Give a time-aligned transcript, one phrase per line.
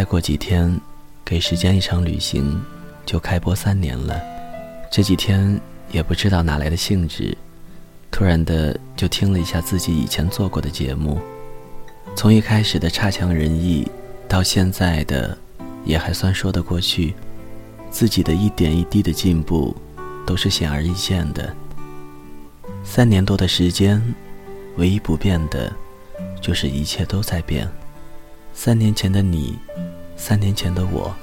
[0.00, 0.80] 再过几天，
[1.26, 2.58] 给时间一场旅行，
[3.04, 4.18] 就开播三年了。
[4.90, 5.60] 这几天
[5.92, 7.36] 也不知道哪来的兴致，
[8.10, 11.20] 突然的就听了一下自己以前做过的节目，
[12.16, 13.86] 从一开始的差强人意，
[14.26, 15.36] 到现在的
[15.84, 17.12] 也还算说得过去，
[17.90, 19.76] 自己的一点一滴的进步，
[20.26, 21.54] 都是显而易见的。
[22.82, 24.02] 三年多的时间，
[24.78, 25.70] 唯一不变的，
[26.40, 27.68] 就是一切都在变。
[28.52, 29.56] 三年前的你，
[30.20, 31.16] 三年前的我，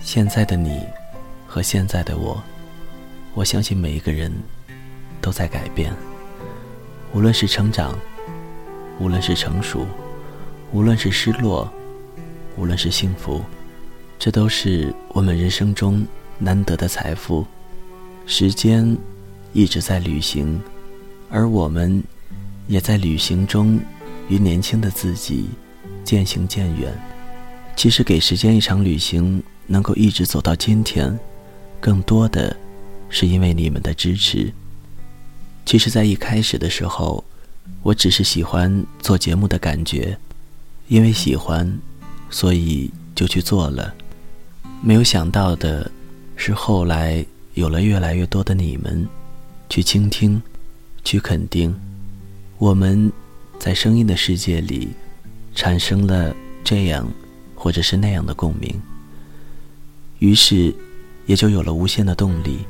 [0.00, 0.84] 现在的你，
[1.46, 2.42] 和现在的我，
[3.34, 4.32] 我相信每一个人
[5.20, 5.94] 都在改变。
[7.14, 7.96] 无论是成长，
[8.98, 9.86] 无论是成熟，
[10.72, 11.72] 无论是失落，
[12.56, 13.40] 无论是幸福，
[14.18, 16.04] 这都是我们人生中
[16.36, 17.46] 难得的财富。
[18.26, 18.98] 时间
[19.52, 20.60] 一直在旅行，
[21.30, 22.02] 而我们
[22.66, 23.78] 也在旅行中
[24.28, 25.48] 与年轻的自己。
[26.02, 26.92] 渐行渐远，
[27.80, 31.18] 其实给时间一场旅行，能够一直走到今天，
[31.80, 32.54] 更多的
[33.08, 34.52] 是因为你们的支持。
[35.64, 37.24] 其实，在一开始的时候，
[37.82, 40.14] 我只是喜欢做节目的感觉，
[40.88, 41.80] 因为喜欢，
[42.28, 43.94] 所以就去做了。
[44.82, 45.90] 没有想到的
[46.36, 49.08] 是，后来有了越来越多的你们，
[49.70, 50.42] 去倾听，
[51.02, 51.74] 去肯定，
[52.58, 53.10] 我们
[53.58, 54.90] 在声音的世界里。
[55.54, 57.10] 产生了这样，
[57.60, 58.74] 或者是那样的共鸣，
[60.18, 60.74] 于是
[61.26, 62.60] 也就有了无限的动力。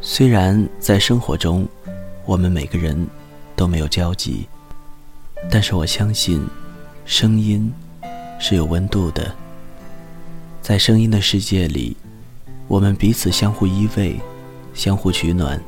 [0.00, 1.64] 虽然在生活中，
[2.26, 3.06] 我们每个人
[3.54, 4.48] 都没有交集，
[5.48, 6.44] 但是我相信，
[7.06, 7.72] 声音
[8.40, 9.32] 是有温度的。
[10.60, 11.96] 在声音的世界里，
[12.66, 14.16] 我们彼此相互依偎，
[14.74, 15.62] 相互取暖。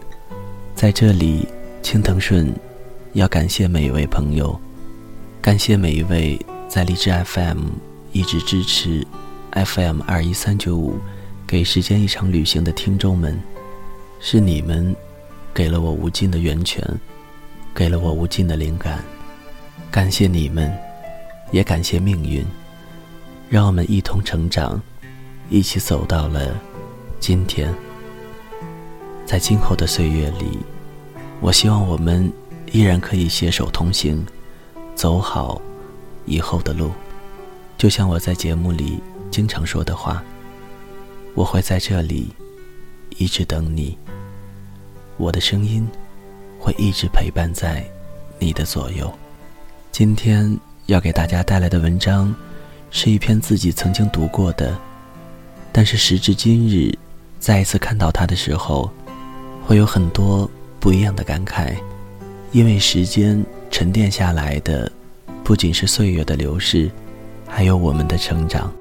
[0.75, 1.47] 在这里，
[1.81, 2.53] 青藤顺
[3.12, 4.61] 要感谢每一位朋友。
[5.41, 6.37] 感谢每一位
[6.75, 7.69] 在荔枝 FM
[8.11, 9.07] 一直支持
[9.53, 10.99] FM 二一三九五
[11.47, 13.41] 给时间一场旅行的听众们，
[14.19, 14.93] 是你们
[15.55, 16.85] 给了我无尽的源泉，
[17.73, 19.05] 给了我无尽的灵感。
[19.89, 20.77] 感谢你们，
[21.53, 22.45] 也感谢命运，
[23.49, 24.83] 让我们一同成长，
[25.49, 26.61] 一起走到了
[27.21, 27.73] 今天。
[29.25, 30.59] 在今后的岁月里，
[31.41, 32.29] 我希望我们
[32.73, 34.27] 依然可以携手同行。
[34.97, 35.62] 走好
[36.27, 36.91] 以后的路，
[37.77, 40.23] 就像我在节目里经常说的话，
[41.35, 42.29] 我会在这里
[43.19, 43.97] 一直等你。
[45.17, 45.89] 我的声音
[46.59, 47.85] 会一直陪伴在
[48.39, 49.12] 你的左右。
[49.93, 52.35] 今天要给大家带来的文章，
[52.91, 54.77] 是一篇自己曾经读过的，
[55.73, 56.97] 但是时至今日，
[57.39, 58.91] 再一次看到它的时候，
[59.65, 61.77] 会有很多不一样的感慨，
[62.53, 63.45] 因为时间。
[63.71, 64.89] 沉淀下来的，
[65.44, 66.91] 不仅是岁月的流逝，
[67.47, 68.72] 还有我们的成长。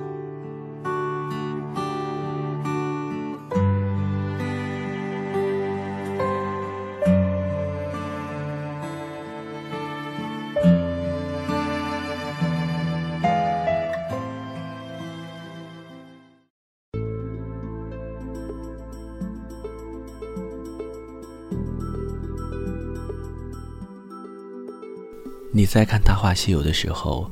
[25.73, 27.27] 在看《大话西游》的时候，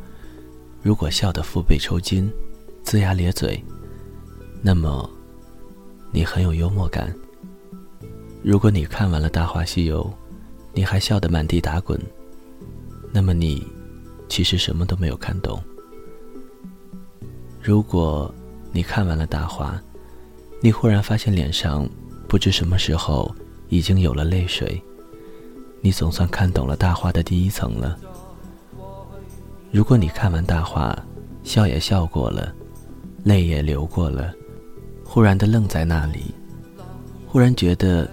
[0.81, 2.27] 如果笑得腹背抽筋、
[2.83, 3.63] 龇牙咧嘴，
[4.63, 5.07] 那么
[6.11, 7.05] 你很有幽默感；
[8.41, 10.03] 如果你看完了《大话西游》，
[10.73, 12.01] 你还笑得满地打滚，
[13.11, 13.63] 那么你
[14.27, 15.59] 其实什么都没有看懂；
[17.61, 18.33] 如果
[18.71, 19.79] 你看完了《大话》，
[20.63, 21.87] 你忽然发现脸上
[22.27, 23.31] 不知什么时候
[23.69, 24.81] 已经有了泪水，
[25.79, 27.95] 你总算看懂了《大话》的第一层了。
[29.71, 30.93] 如果你看完大话，
[31.43, 32.53] 笑也笑过了，
[33.23, 34.33] 泪也流过了，
[35.01, 36.35] 忽然的愣在那里，
[37.25, 38.09] 忽然觉得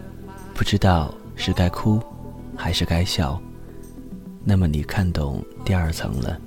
[0.54, 2.00] 不知道是该哭
[2.54, 3.40] 还是该笑，
[4.44, 6.38] 那么你看懂第二层了。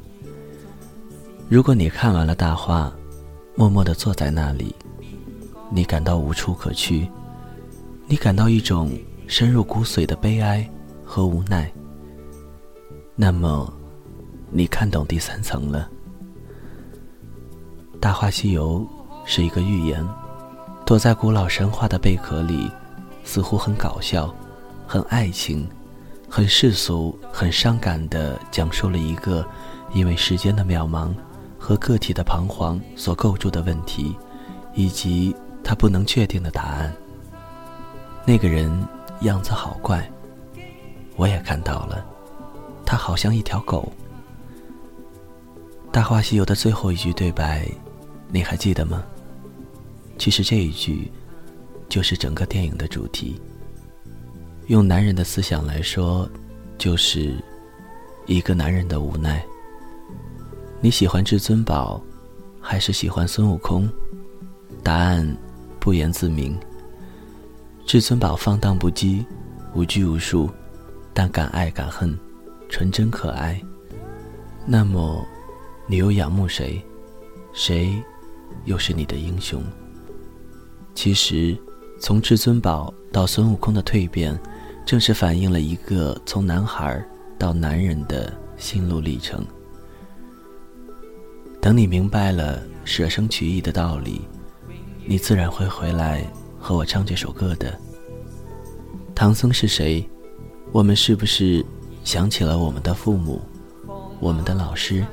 [1.50, 2.90] 如果你看完了大话，
[3.54, 4.74] 默默地坐在那里，
[5.70, 7.06] 你感到无处可去，
[8.08, 8.98] 你感到一种
[9.28, 10.66] 深入骨髓的悲哀
[11.04, 11.70] 和无奈，
[13.14, 13.74] 那么。
[14.54, 15.90] 你看懂第三层了，
[18.02, 18.80] 《大话西游》
[19.26, 20.06] 是一个寓言，
[20.86, 22.70] 躲在古老神话的贝壳里，
[23.24, 24.36] 似乎很搞笑，
[24.86, 25.66] 很爱情，
[26.30, 29.48] 很世俗，很伤感的讲述了一个
[29.94, 31.14] 因为时间的渺茫
[31.58, 34.14] 和个体的彷徨所构筑的问题，
[34.74, 35.34] 以及
[35.64, 36.94] 他不能确定的答案。
[38.26, 38.70] 那个人
[39.22, 40.12] 样子好怪，
[41.16, 42.06] 我也看到了，
[42.86, 43.90] 他好像一条狗。
[45.92, 47.68] 大话西游》的最后一句对白，
[48.30, 49.04] 你还记得吗？
[50.18, 51.12] 其实这一句，
[51.90, 53.40] 就是整个电影的主题。
[54.68, 56.30] 用男人的思想来说，
[56.78, 57.36] 就是
[58.26, 59.44] 一个男人的无奈。
[60.80, 62.02] 你喜欢至尊宝，
[62.62, 63.90] 还是喜欢孙悟空？
[64.82, 65.38] 答案
[65.78, 66.58] 不言自明。
[67.86, 69.26] 至尊宝放荡不羁，
[69.74, 70.50] 无拘无束，
[71.14, 72.18] 但敢爱敢恨，
[72.70, 73.62] 纯真可爱。
[74.66, 75.26] 那么，
[75.92, 76.82] 你又仰慕谁？
[77.52, 78.02] 谁
[78.64, 79.62] 又是你的英雄？
[80.96, 81.58] 其实，
[82.00, 84.40] 从至尊宝到孙悟空的蜕变，
[84.86, 87.06] 正是反映了一个从男孩
[87.38, 89.46] 到男人的心路历程。
[91.60, 94.22] 等你明白了舍生取义的道理，
[95.06, 96.26] 你自然会回来
[96.58, 97.78] 和我唱这首歌的。
[99.14, 100.10] 唐僧是谁？
[100.72, 101.66] 我们是不是
[102.06, 103.42] 想起了我们的父母？
[104.22, 105.06] 我们的老师，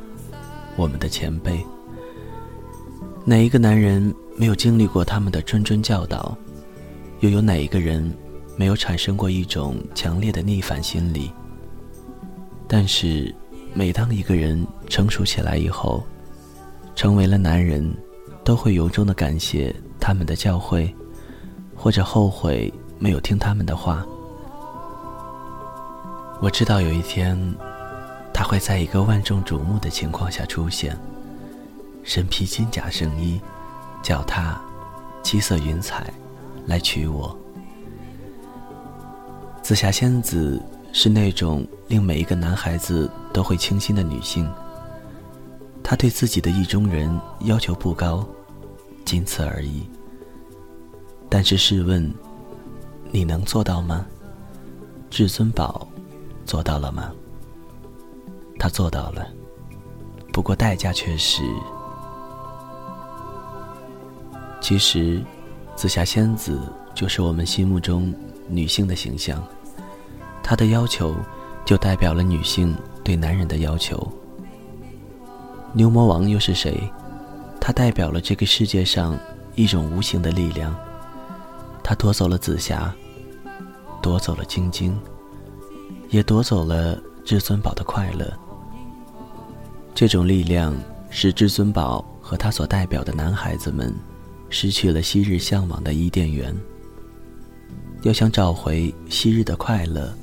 [0.78, 1.60] 我们的前辈，
[3.24, 6.38] 哪一个男人没有经历过他们的谆谆教导？
[7.18, 8.16] 又有哪一个人
[8.56, 11.32] 没有产生过一种强烈的逆反心理？
[12.68, 13.34] 但是，
[13.74, 16.04] 每当一个人成熟起来以后，
[16.94, 17.92] 成为了男人，
[18.44, 20.88] 都会由衷的感谢他们的教诲，
[21.74, 24.06] 或者后悔没有听他们的话。
[26.40, 27.36] 我知道有一天。
[28.38, 30.96] 他会在一个万众瞩目的情况下出现，
[32.04, 33.40] 身披金甲圣衣，
[34.00, 34.60] 脚踏
[35.24, 36.08] 七色云彩，
[36.64, 37.36] 来娶我。
[39.60, 40.62] 紫霞仙子
[40.92, 44.48] 是那种令每一个男孩子都会倾心的女性。
[45.82, 47.10] 她对自己的意中人
[47.40, 48.24] 要求不高，
[49.04, 49.82] 仅此而已。
[51.28, 52.08] 但是试问，
[53.10, 54.06] 你能做到吗？
[55.10, 55.88] 至尊宝
[56.46, 57.12] 做到了吗？
[58.58, 59.26] 他做到了，
[60.32, 61.42] 不过代价却是……
[64.60, 65.22] 其实，
[65.76, 66.60] 紫霞仙子
[66.94, 68.12] 就是我们心目中
[68.48, 69.42] 女性的形象。
[70.42, 71.14] 她的要求，
[71.64, 72.74] 就代表了女性
[73.04, 73.96] 对男人的要求。
[75.72, 76.82] 牛魔王又是谁？
[77.60, 79.18] 他代表了这个世界上
[79.54, 80.74] 一种无形的力量。
[81.82, 82.92] 他夺走了紫霞，
[84.00, 84.98] 夺走了晶晶，
[86.08, 88.26] 也夺走了至尊宝的快乐。
[89.98, 90.80] 这种力量
[91.10, 93.92] 使至尊宝和他所代表的男孩子们
[94.48, 96.56] 失去了昔日向往的伊甸园。
[98.02, 100.16] 要想找回昔日的快乐，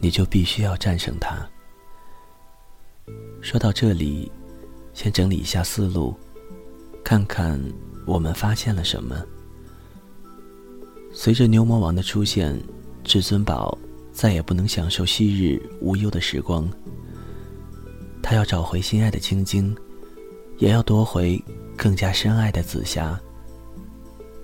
[0.00, 1.46] 你就必须要战胜它。
[3.42, 4.32] 说到这里，
[4.94, 6.16] 先整理一下思路，
[7.04, 7.62] 看看
[8.06, 9.22] 我们发现了什么。
[11.12, 12.58] 随着牛魔王的出现，
[13.04, 13.76] 至尊宝
[14.10, 16.66] 再也不能享受昔日无忧的时光。
[18.28, 19.72] 他要找回心爱的晶晶，
[20.58, 21.40] 也要夺回
[21.76, 23.16] 更加深爱的紫霞。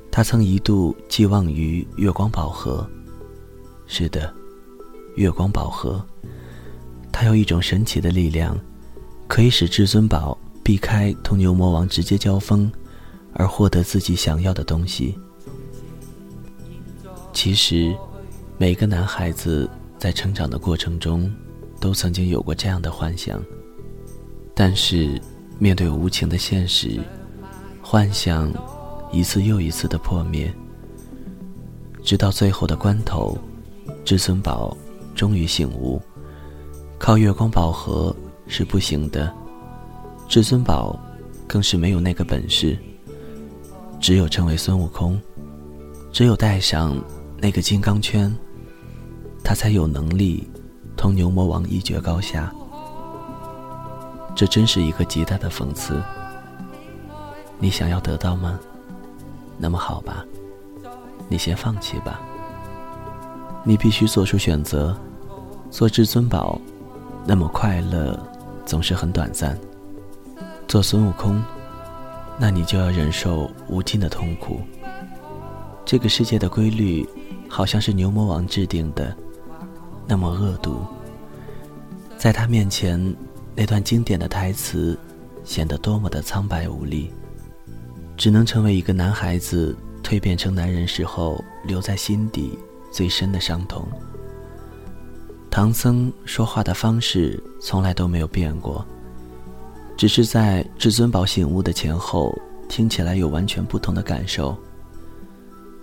[0.09, 2.89] 他曾一度寄望于月光宝盒，
[3.89, 4.33] 是的，
[5.17, 6.01] 月光宝盒，
[7.11, 8.57] 它有一种神奇的力量，
[9.27, 12.71] 可以使至尊宝避开同牛魔王直接交锋，
[13.33, 15.19] 而获得自己想要的东西。
[17.33, 17.93] 其实，
[18.59, 19.69] 每个男孩子
[19.99, 21.29] 在成长的过程中，
[21.81, 23.43] 都曾经有过这样的幻想。
[24.55, 25.21] 但是，
[25.59, 27.01] 面对无情的现实，
[27.81, 28.53] 幻想
[29.11, 30.53] 一次又一次的破灭。
[32.03, 33.37] 直到最后的关头，
[34.05, 34.77] 至尊宝
[35.15, 36.01] 终于醒悟，
[36.99, 38.15] 靠月光宝盒
[38.47, 39.33] 是不行的。
[40.29, 40.99] 至尊宝
[41.47, 42.77] 更是没有那个本事。
[44.01, 45.21] 只有成为孙悟空，
[46.11, 47.01] 只有带上
[47.39, 48.35] 那个金刚圈，
[49.45, 50.49] 他才有能力
[50.97, 52.53] 同牛魔王一决高下。
[54.35, 56.03] 这真是一个极大的讽刺。
[57.59, 58.59] 你想要得到吗？
[59.59, 60.25] 那么好吧，
[61.29, 62.21] 你先放弃吧。
[63.63, 64.97] 你必须做出选择，
[65.71, 66.61] 做至尊宝，
[67.25, 68.19] 那么快乐
[68.67, 69.55] 总是很短暂；
[70.67, 71.41] 做孙悟空，
[72.39, 74.61] 那你就要忍受无尽的痛苦。
[75.85, 77.09] 这个世界的规律，
[77.49, 79.15] 好像是牛魔王制定的，
[80.09, 80.85] 那么恶毒，
[82.17, 83.15] 在他面前。
[83.55, 84.99] 那段经典的台词，
[85.45, 87.11] 显得多么的苍白无力，
[88.17, 92.59] 只能成为一个男孩子蜕变成男人时候留在心底
[92.91, 93.87] 最深的伤痛。
[95.51, 98.85] 唐僧说话的方式从来都没有变过，
[99.99, 102.35] 只是在至尊宝醒悟的前后，
[102.71, 104.57] 听起来有完全不同的感受。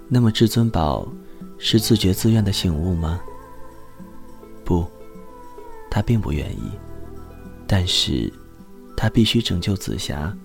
[0.07, 1.07] 那么至尊宝
[1.59, 3.21] 是自觉自愿的醒悟吗？
[4.65, 4.83] 不，
[5.91, 6.71] 他并不愿意。
[7.71, 8.33] 但是，
[8.97, 10.35] 他必须拯救紫霞，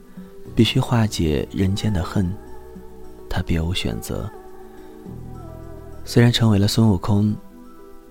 [0.55, 2.31] 必须化解人间的恨，
[3.31, 4.31] 他别无选择。
[6.05, 7.35] 虽然成为了孙悟空，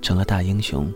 [0.02, 0.92] 成了大英雄，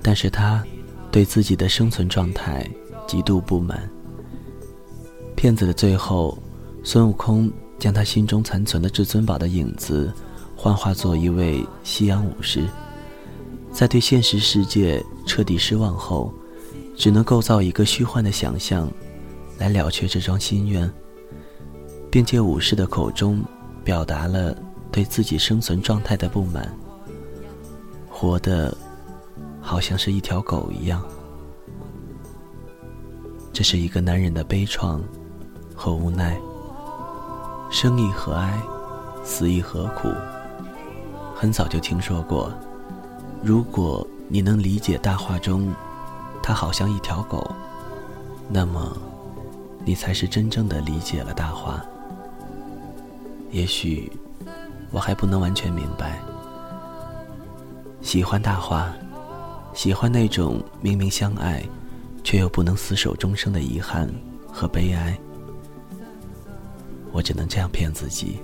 [0.00, 0.64] 但是他
[1.10, 2.64] 对自己的生存状态
[3.04, 3.90] 极度不满。
[5.34, 6.38] 片子的最后，
[6.84, 10.12] 孙悟空将他心中残存的至尊宝的影子，
[10.54, 12.64] 幻化作一位西洋武士，
[13.72, 16.32] 在对现实世界彻底失望后，
[16.96, 18.90] 只能构造一个虚幻的想象，
[19.58, 20.90] 来了却这桩心愿，
[22.10, 23.42] 并借武士的口中
[23.84, 24.56] 表达了。
[24.92, 26.70] 对自己生存状态的不满，
[28.10, 28.76] 活的，
[29.58, 31.02] 好像是一条狗一样。
[33.54, 35.00] 这是一个男人的悲怆
[35.74, 36.38] 和无奈。
[37.70, 38.60] 生亦何哀，
[39.24, 40.10] 死亦何苦。
[41.34, 42.52] 很早就听说过，
[43.42, 45.74] 如果你能理解大话中，
[46.42, 47.50] 它好像一条狗，
[48.48, 48.96] 那么，
[49.84, 51.82] 你才是真正的理解了大话。
[53.50, 54.10] 也许。
[54.94, 56.20] 我还不能完全明白，
[58.02, 58.92] 喜欢大话，
[59.72, 61.64] 喜欢那种明明相爱，
[62.22, 64.06] 却又不能厮守终生的遗憾
[64.52, 65.18] 和悲哀。
[67.10, 68.38] 我只能这样骗自己，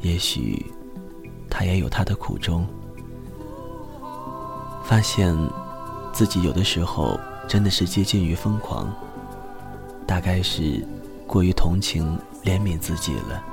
[0.00, 0.64] 也许
[1.50, 2.66] 他也有他的苦衷。
[4.84, 5.36] 发现
[6.16, 8.90] 自己有的时候真的是接近于疯狂，
[10.06, 10.82] 大概是
[11.26, 13.44] 过于同情怜悯自己了，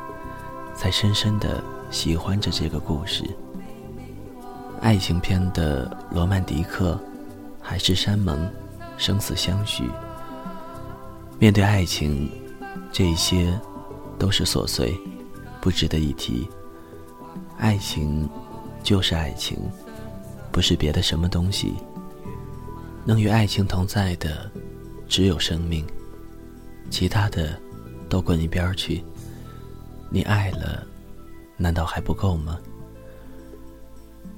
[0.74, 1.62] 才深深的。
[1.92, 3.24] 喜欢着这个故事，
[4.80, 6.98] 爱情片的罗曼蒂克，
[7.62, 8.50] 海誓山盟，
[8.98, 9.84] 生死相许。
[11.38, 12.32] 面对爱情，
[12.94, 13.54] 这些
[14.18, 14.98] 都是琐碎，
[15.60, 16.50] 不值得一提。
[17.60, 18.28] 爱情
[18.82, 19.56] 就是爱情，
[20.50, 21.76] 不是别的什么东西。
[23.06, 24.50] 能与爱情同在的，
[25.08, 25.86] 只有生命，
[26.90, 27.60] 其他的
[28.10, 29.04] 都滚一边去。
[30.10, 30.88] 你爱了。
[31.56, 32.60] 难道还不够吗？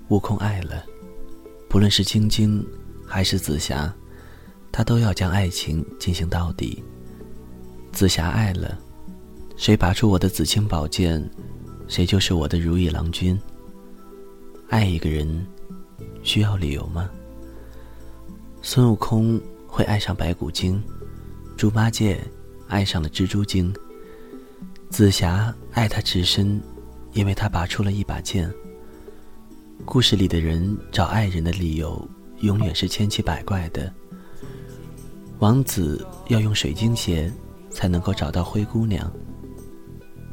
[0.10, 0.86] 悟空爱了，
[1.70, 2.64] 不论是晶晶
[3.08, 3.92] 还是紫霞，
[4.70, 6.84] 他都要将爱情进行到底。
[7.94, 8.78] 紫霞爱了，
[9.56, 11.28] 谁拔出我的紫青宝剑，
[11.88, 13.40] 谁就是我的如意郎君。
[14.70, 15.48] 爱一个人，
[16.22, 17.10] 需要理由吗？
[18.68, 20.82] 孙悟空会爱上白骨精，
[21.56, 22.20] 猪八戒
[22.68, 23.72] 爱上了蜘蛛精，
[24.90, 26.60] 紫霞爱他至深。
[27.14, 28.52] 因为他拔出了一把剑。
[29.86, 32.06] 故事里的人找爱人的理由
[32.40, 33.94] 永远是千奇百怪的。
[35.38, 37.32] 王子要用水晶鞋
[37.70, 39.10] 才能够找到灰姑娘。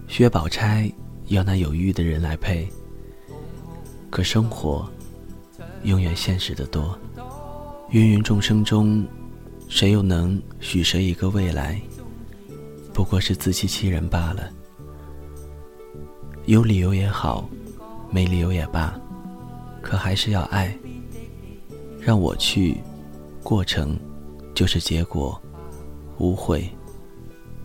[0.08, 0.90] 薛宝钗
[1.26, 2.66] 要那有玉的人来配。
[4.10, 4.90] 可生活
[5.84, 6.98] 永远现实的多。
[7.92, 9.06] 芸芸众生中，
[9.68, 11.78] 谁又能许谁一个未来？
[12.90, 14.48] 不过是自欺欺人罢了。
[16.46, 17.46] 有理由也好，
[18.10, 18.98] 没理由也罢，
[19.82, 20.74] 可还是要爱。
[22.00, 22.78] 让我去，
[23.42, 23.94] 过程
[24.54, 25.38] 就是结果，
[26.16, 26.66] 无悔。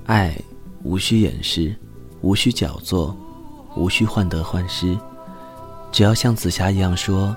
[0.07, 0.37] 爱
[0.83, 1.73] 无需掩饰，
[2.19, 3.15] 无需矫作，
[3.77, 4.93] 无需患得患失，
[5.89, 7.33] 只要像紫霞一样说：“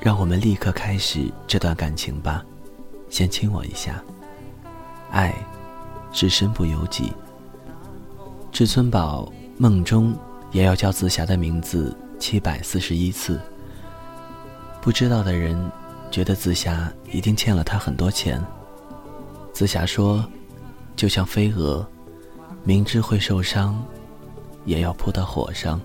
[0.00, 2.44] 让我们立刻开始这段感情吧，
[3.10, 4.02] 先亲我一下。”
[5.10, 5.34] 爱
[6.12, 7.12] 是身不由己。
[8.52, 10.14] 至尊宝梦中。
[10.50, 13.38] 也要叫紫霞的名字七百四十一次。
[14.80, 15.70] 不知道的人
[16.10, 18.42] 觉得紫霞一定欠了他很多钱。
[19.52, 20.24] 紫霞说
[20.96, 21.86] ：“就像飞蛾，
[22.64, 23.78] 明知会受伤，
[24.64, 25.78] 也要扑到火上。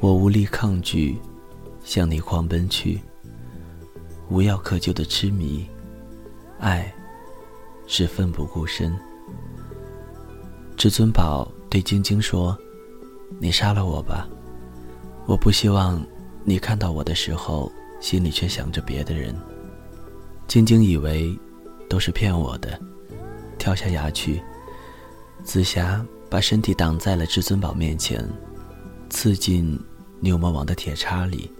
[0.00, 1.16] 我无力抗拒，
[1.86, 3.00] 向你狂奔去。
[4.28, 5.66] 无药可救的痴迷，
[6.58, 6.92] 爱
[7.86, 8.94] 是奋不顾身。”
[10.76, 12.54] 至尊宝对晶晶说。
[13.40, 14.28] 你杀了我吧，
[15.26, 16.00] 我不希望
[16.44, 19.34] 你看到我的时候，心里却想着别的人。
[20.46, 21.36] 晶晶以为
[21.88, 22.80] 都是骗我的，
[23.58, 24.40] 跳下崖去。
[25.42, 28.24] 紫霞把身体挡在了至尊宝面前，
[29.10, 29.76] 刺进
[30.20, 31.50] 牛魔王的铁叉里。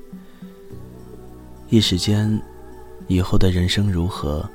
[1.69, 2.41] 一时间，
[3.09, 4.49] 以后的人生如何，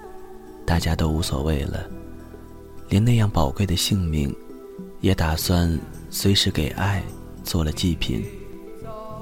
[0.65, 1.89] 大家都无所谓了，
[2.89, 4.33] 连那样宝贵的性命，
[4.99, 5.79] 也打算。
[6.13, 7.01] 随时给爱
[7.41, 8.21] 做了祭品，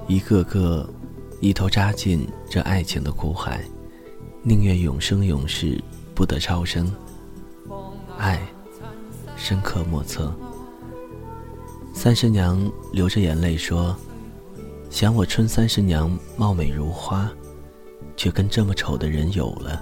[0.07, 0.89] 一个个
[1.39, 3.63] 一头扎进这爱情的苦海，
[4.41, 5.79] 宁愿永生永世
[6.15, 6.91] 不得超生。
[8.17, 8.41] 爱
[9.35, 10.33] 深刻莫测。
[11.93, 12.59] 三师娘
[12.91, 13.95] 流着眼泪说
[14.89, 17.29] ：“想我春三师娘貌美如花，
[18.19, 19.81] 却跟这么丑的人有了。”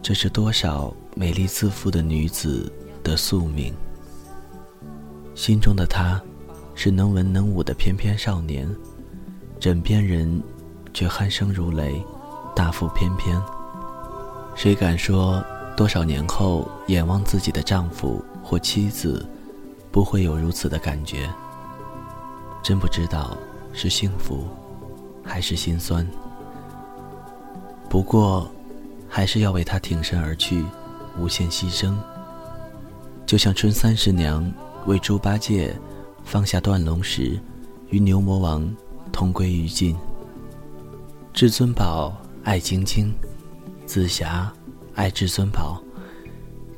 [0.00, 2.72] 这是多少美丽自负的女子
[3.02, 3.74] 的宿命。
[5.34, 6.22] 心中的他，
[6.76, 8.68] 是能文能武的翩翩少年，
[9.58, 10.40] 枕边人
[10.92, 12.00] 却鼾声如雷，
[12.54, 13.42] 大腹翩翩。
[14.54, 15.44] 谁敢说
[15.76, 19.28] 多少年后眼望自己的丈夫或妻子，
[19.90, 21.28] 不会有如此的感觉？
[22.62, 23.36] 真不知道
[23.72, 24.46] 是幸福，
[25.24, 26.06] 还是心酸。
[27.94, 28.50] 不过。
[29.08, 30.64] 还是要为他挺身而去，
[31.16, 31.94] 无限牺牲。
[33.24, 34.52] 就像春三十娘
[34.86, 35.72] 为猪八戒
[36.24, 37.38] 放下断龙石，
[37.90, 38.68] 与牛魔王
[39.12, 39.96] 同归于尽。
[41.32, 43.14] 至尊宝爱晶晶，
[43.86, 44.52] 紫霞
[44.96, 45.80] 爱至尊宝。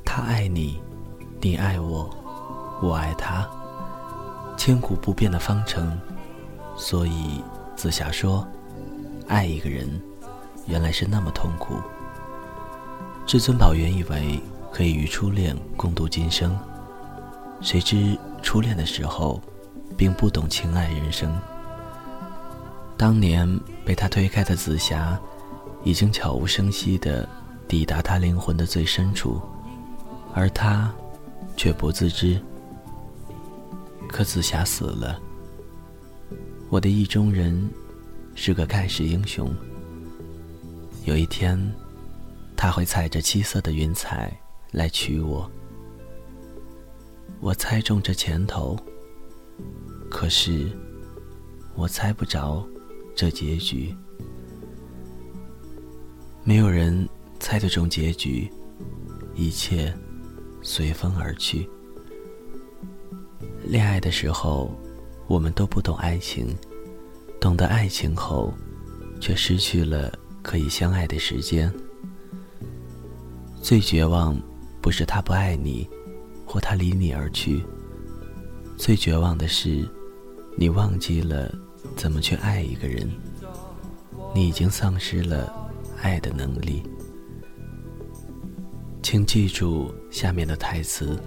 [0.04, 0.78] 他爱你，
[1.40, 2.14] 你爱我，
[2.82, 3.48] 我爱他，
[4.58, 5.98] 千古不变的方程。
[6.76, 7.40] 所以
[7.74, 8.46] 紫霞说
[9.26, 9.88] ：“爱一个人，
[10.66, 11.80] 原来是那么痛苦。”
[13.26, 14.40] 至尊宝原以为
[14.72, 16.56] 可以与初恋共度今生，
[17.60, 19.42] 谁知初恋的时候，
[19.96, 21.36] 并不懂情爱人生。
[22.96, 23.48] 当年
[23.84, 25.18] 被他推开的紫霞，
[25.82, 27.28] 已经悄无声息地
[27.66, 29.40] 抵达他灵魂的最深处，
[30.32, 30.92] 而他
[31.56, 32.40] 却不自知。
[34.08, 35.20] 可紫霞死了，
[36.70, 37.68] 我的意中人
[38.34, 39.52] 是个盖世英雄。
[41.06, 41.58] 有一天。
[42.58, 44.34] 他会踩着七色的云彩
[44.72, 45.48] 来娶我，
[47.38, 48.74] 我猜中这前头，
[50.10, 50.66] 可是
[51.74, 52.66] 我猜不着
[53.14, 53.94] 这结局。
[56.44, 57.06] 没有人
[57.38, 58.50] 猜得中结局，
[59.34, 59.94] 一切
[60.62, 61.68] 随风而去。
[63.64, 64.74] 恋爱的时候，
[65.26, 66.56] 我们都不懂爱情，
[67.38, 68.54] 懂得爱情后，
[69.20, 70.10] 却失去了
[70.46, 71.72] 可以相爱的时间。
[73.60, 74.40] 最绝望，
[74.80, 75.88] 不是他不爱你，
[76.46, 77.64] 或他离你而去。
[78.76, 79.84] 最绝望的是，
[80.56, 81.52] 你忘记了
[81.96, 83.10] 怎么去爱一个人。
[84.32, 85.52] 你已经丧失了
[86.00, 86.84] 爱的能力。
[89.02, 91.20] 请记住下面的台词：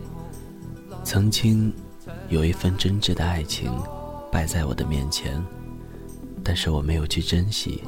[1.04, 1.74] 曾经
[2.30, 3.70] 有一份真挚的爱情
[4.32, 5.44] 摆在我的面前，
[6.42, 7.84] 但是我没有去珍惜。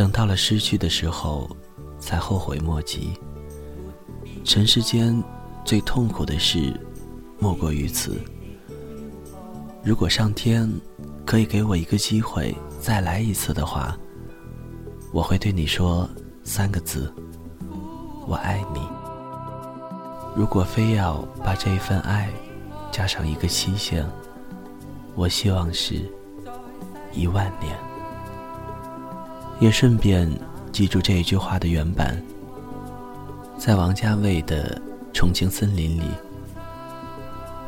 [0.00, 1.46] 等到了失去的时候。
[2.00, 3.12] 才后悔莫及。
[4.42, 5.22] 尘世间
[5.66, 6.72] 最痛苦的事，
[7.38, 8.18] 莫过于此。
[9.84, 10.66] 如果上天
[11.26, 13.94] 可以给我一个机会再来一次的话，
[15.12, 16.08] 我会对你说
[16.42, 17.12] 三个字：
[18.26, 18.80] 我爱你。
[20.34, 22.30] 如果非要把这一份爱
[22.90, 24.06] 加上一个期限，
[25.14, 26.00] 我希望是
[27.12, 27.89] 一万年。
[29.60, 30.28] 也顺便。
[30.72, 32.16] 记住这一句话的原版，
[33.58, 34.76] 在王家卫的
[35.12, 36.06] 《重庆森林》里。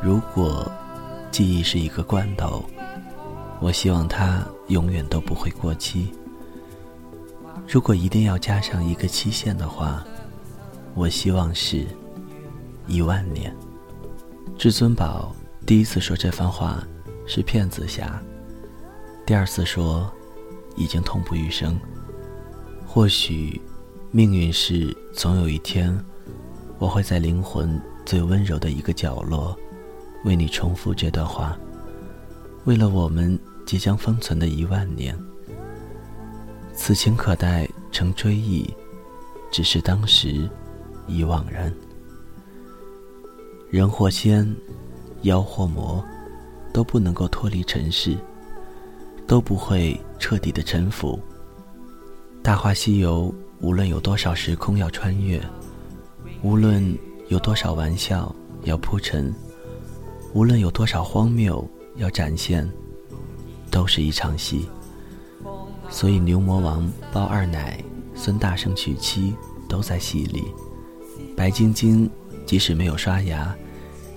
[0.01, 0.71] 如果
[1.31, 2.63] 记忆是一个罐头，
[3.59, 6.13] 我希望它永远都不会过期。
[7.67, 10.01] 如果一定要加上一个期限的话，
[10.93, 11.85] 我希望是
[12.87, 13.53] 一万年。
[14.57, 16.81] 至尊宝第一次说这番话
[17.27, 18.17] 是骗紫霞，
[19.25, 20.09] 第二次说
[20.75, 21.79] 已经痛不欲生。
[22.85, 23.59] 或许，
[24.11, 25.97] 命运是总有一天，
[26.77, 29.57] 我会在灵魂最温柔的一个角落，
[30.25, 31.57] 为你重复这段话。
[32.65, 35.17] 为了我们即将封存的一万年，
[36.73, 38.71] 此情可待成追忆，
[39.51, 40.49] 只是当时
[41.07, 41.73] 已惘然。
[43.69, 44.55] 人或仙，
[45.23, 46.03] 妖或魔，
[46.71, 48.15] 都不能够脱离尘世，
[49.25, 51.19] 都不会彻底的臣服。
[52.41, 53.23] 《大话西游》
[53.59, 55.37] 无论有多少时空要穿越，
[56.41, 58.33] 无论有多少玩笑
[58.63, 59.35] 要铺陈，
[60.33, 62.65] 无论有多少荒谬要展现，
[63.69, 64.65] 都是一场戏。
[65.89, 67.83] 所以牛魔王包二奶、
[68.15, 69.35] 孙大圣娶妻
[69.67, 70.45] 都在戏里。
[71.35, 72.09] 白晶晶
[72.45, 73.53] 即使没有刷牙，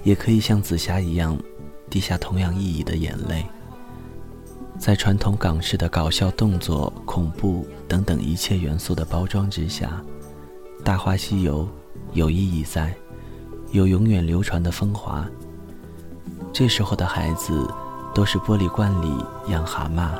[0.05, 1.37] 也可以像紫霞一样，
[1.91, 3.45] 滴下同样意义的眼泪。
[4.79, 10.01] 在传统港式的搞笑、动作、恐怖等等一切元素的包装之下，
[10.83, 11.65] 《大话西游》
[12.13, 12.95] 有意义在，
[13.73, 15.27] 有永远流传的风华。
[16.53, 17.69] 这时候的孩子
[18.15, 19.13] 都是玻璃罐里
[19.49, 20.11] 养蛤蟆，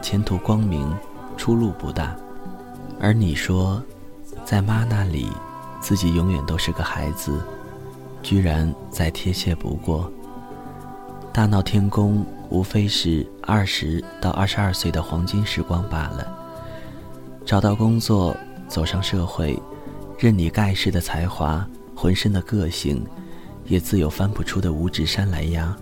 [0.00, 0.94] 前途光明，
[1.36, 2.14] 出路不大。
[3.00, 3.82] 而你说，
[4.44, 5.28] 在妈那里，
[5.80, 7.40] 自己永远都是个孩子，
[8.22, 10.10] 居然再贴切不过。
[11.32, 12.24] 大闹天宫。
[12.54, 16.38] 无非是二十到二十二岁的黄金时光罢了。
[17.44, 18.36] 找到工作，
[18.68, 19.60] 走上社会，
[20.16, 23.04] 任你盖世的才华，浑身的个性，
[23.64, 25.76] 也自有翻不出的五指山来压。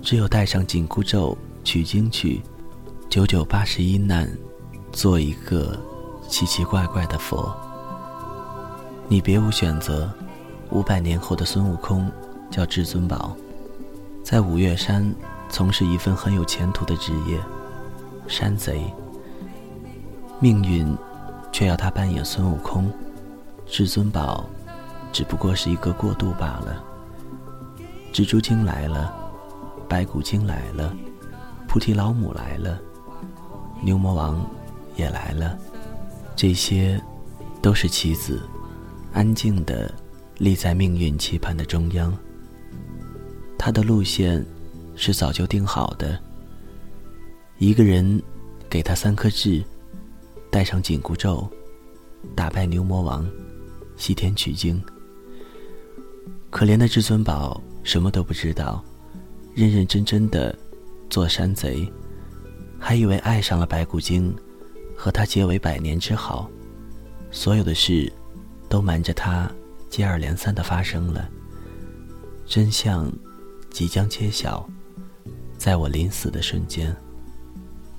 [0.00, 2.40] 只有带上紧箍咒，取经去，
[3.10, 4.26] 九九八十一难，
[4.92, 5.78] 做一个
[6.26, 7.54] 奇奇怪怪的佛。
[9.08, 10.10] 你别无选择。
[10.70, 12.10] 五百年后的孙悟空
[12.50, 13.36] 叫至尊宝，
[14.24, 15.14] 在五岳山
[15.48, 17.40] 从事一份很有前途的职业——
[18.28, 18.82] 山贼。
[20.38, 20.96] 命运
[21.50, 22.92] 却要他扮演孙悟空，
[23.66, 24.44] 至尊宝
[25.12, 26.84] 只不过是一个过渡罢了。
[28.12, 29.14] 蜘蛛精来了，
[29.88, 30.94] 白骨精来了，
[31.66, 32.78] 菩提老母来了，
[33.82, 34.44] 牛魔王
[34.94, 35.58] 也来了，
[36.34, 37.00] 这些
[37.62, 38.42] 都是棋子，
[39.12, 39.90] 安静的。
[40.38, 42.14] 立在命运棋盘的中央，
[43.56, 44.44] 他的路线
[44.96, 46.18] 是早就定好的。
[47.58, 48.20] 一个人
[48.68, 49.62] 给他三颗痣，
[50.50, 51.48] 戴上紧箍咒，
[52.34, 53.26] 打败牛魔王，
[53.96, 54.82] 西天取经。
[56.50, 58.82] 可怜的至尊宝什么都不知道，
[59.54, 60.56] 认认真真的
[61.08, 61.90] 做山贼，
[62.78, 64.34] 还以为爱上了白骨精，
[64.96, 66.50] 和他结为百年之好，
[67.30, 68.12] 所有的事
[68.68, 69.50] 都瞒着他。
[69.88, 71.26] 接二连三的发生了，
[72.44, 73.10] 真相
[73.70, 74.68] 即将揭晓。
[75.66, 76.94] 在我临死的瞬间，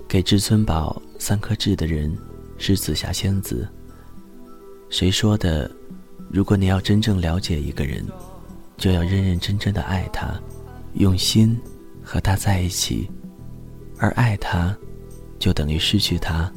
[0.07, 2.17] 给至尊宝三颗痣的人
[2.57, 3.67] 是紫霞仙子。
[4.89, 5.69] 谁说的？
[6.31, 8.05] 如果你要真正了解一个人，
[8.77, 10.39] 就要认认真真的爱他，
[10.93, 11.59] 用心
[12.01, 13.11] 和他在一起，
[13.97, 14.73] 而爱他，
[15.37, 16.49] 就等于失去他，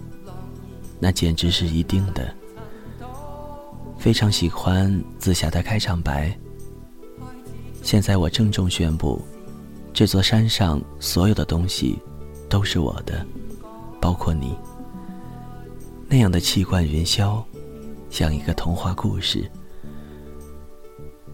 [1.01, 2.33] 那简直是一定的。
[3.99, 6.33] 非常喜欢紫霞的开场白。
[7.83, 9.21] 现在我郑重宣布，
[9.93, 11.99] 这座山上所有的东西
[12.49, 13.27] 都是我的，
[14.01, 14.57] 包括你。
[16.09, 17.43] 那样的气贯云霄，
[18.09, 19.49] 像一个童话故事。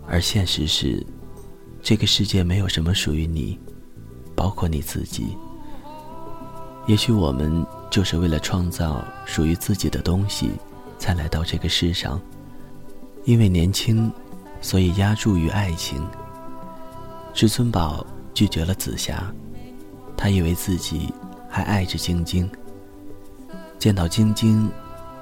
[0.07, 1.05] 而现实是，
[1.83, 3.59] 这个世界没有什么属于你，
[4.35, 5.37] 包括你自己。
[6.87, 10.51] 也许我们就是为了创造属于自己的东西，
[10.99, 12.21] 才来到这个世上。
[13.25, 14.13] 因为年轻，
[14.61, 16.01] 所以压注于爱情。
[17.35, 19.33] 至尊宝拒绝了紫霞，
[20.15, 21.11] 他以为自己
[21.49, 22.47] 还爱着晶晶。
[23.79, 24.71] 见到晶晶，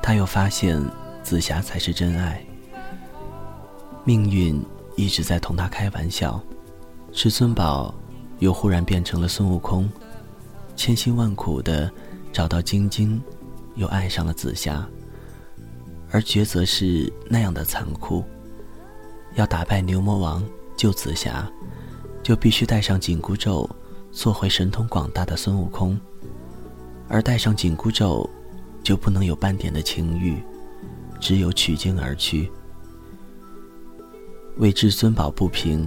[0.03, 0.83] 他又发现
[1.23, 2.45] 紫霞才是真爱。
[4.03, 4.61] 命运
[4.97, 6.43] 一直在同他开玩笑。
[7.13, 7.95] 至尊宝
[8.41, 9.89] 又忽然变成了孙悟空，
[10.75, 11.89] 千辛万苦的
[12.33, 13.23] 找到晶晶，
[13.77, 14.85] 又爱上了紫霞。
[16.11, 18.25] 而抉择是那样的残酷，
[19.37, 20.45] 要打败牛魔王、
[20.77, 21.49] 救紫霞，
[22.25, 23.69] 就必须带上紧箍咒，
[24.11, 25.95] 做回神通广大的孙悟空；
[27.07, 28.29] 而带上紧箍咒，
[28.83, 30.43] 就不能有半点的情欲，
[31.21, 32.51] 只有取经而去。
[34.57, 35.87] 为至尊宝不平，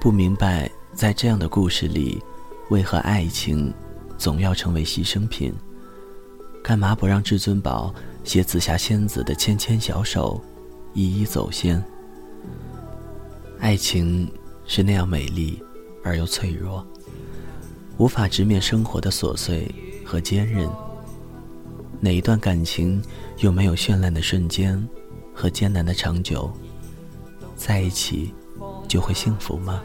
[0.00, 2.22] 不明白在这样的故事里，
[2.70, 3.70] 为何爱情
[4.16, 5.52] 总要成为牺牲品？
[6.62, 7.94] 干嘛不让至尊宝？
[8.22, 10.42] 携紫霞仙子的纤纤小手，
[10.94, 11.84] 一一走仙。
[13.58, 14.26] 爱情
[14.66, 15.62] 是那样美丽
[16.02, 16.86] 而又脆弱，
[17.98, 19.72] 无法直面生活的琐碎
[20.04, 20.68] 和坚韧。
[22.00, 23.02] 哪一段感情
[23.38, 24.82] 又没有绚烂的瞬间
[25.32, 26.52] 和艰难的长久？
[27.56, 28.34] 在一起
[28.88, 29.82] 就会幸福吗？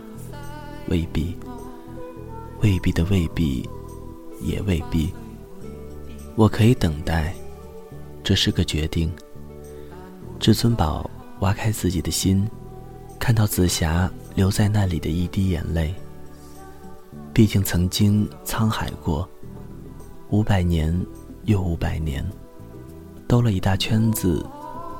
[0.87, 1.35] 未必，
[2.61, 3.69] 未必的未必，
[4.41, 5.13] 也未必。
[6.35, 7.33] 我可以等待。
[8.23, 9.11] 这是个决定。
[10.39, 12.47] 至尊宝挖开自己的心，
[13.19, 15.93] 看到紫霞留在那里的一滴眼泪。
[17.33, 19.27] 毕竟曾经沧海过，
[20.29, 20.97] 五百年
[21.43, 22.25] 又五百年，
[23.27, 24.45] 兜了一大圈子，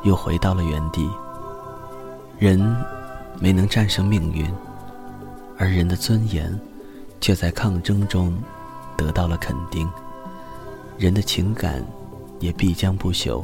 [0.04, 1.10] 又回到了原地。
[2.38, 2.60] 人
[3.39, 4.45] 没能战胜命运，
[5.58, 6.60] 而人的尊严，
[7.21, 8.38] 却在抗争中
[8.97, 9.89] 得到了肯定。
[10.97, 11.82] 人的情感。
[12.41, 13.43] 也必将不朽。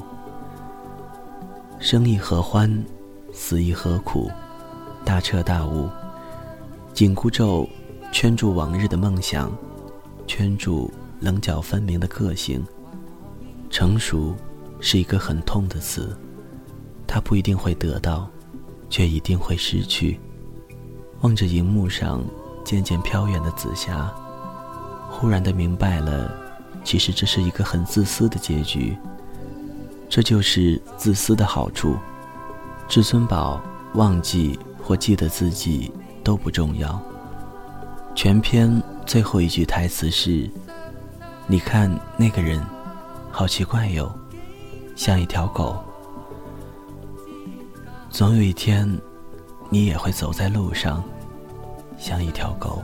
[1.80, 2.82] 生亦何欢，
[3.34, 4.32] 死亦何苦？
[5.06, 5.88] 大彻大悟。
[6.94, 7.70] 紧箍咒
[8.12, 9.52] 圈住往日的梦想，
[10.26, 12.65] 圈住棱角分明的个性。
[13.70, 14.34] 成熟
[14.80, 16.18] 是一个很痛的词，
[17.06, 18.28] 它不一定会得到，
[18.89, 20.20] 却一定会失去。
[21.22, 22.24] 望着荧幕上
[22.63, 24.13] 渐渐飘远的紫霞，
[25.10, 26.32] 忽然的明白了。
[26.84, 28.96] 其实这是一个很自私的结局，
[30.08, 31.98] 这就是自私的好处。
[32.88, 33.60] 至尊宝
[33.96, 35.91] 忘记或记得自己
[36.24, 37.02] 都不重要。
[38.13, 40.48] 全篇最后一句台词是
[41.48, 42.62] ：“你看那个人，
[43.32, 44.13] 好奇怪哟，
[44.95, 45.84] 像一条狗。”
[48.12, 48.88] 总有一天，
[49.71, 51.04] 你也会走在路上，
[51.98, 52.84] 像一条狗。